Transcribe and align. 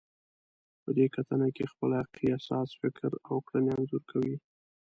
په 0.83 0.89
دې 0.97 1.05
کتنه 1.15 1.47
کې 1.55 1.71
خپل 1.71 1.89
حقیقي 1.99 2.27
احساس، 2.31 2.69
فکر 2.81 3.11
او 3.29 3.35
کړنې 3.47 3.71
انځور 3.77 4.03
کوئ. 4.11 4.33